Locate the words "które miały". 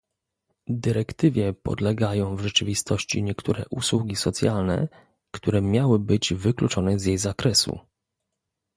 5.31-5.99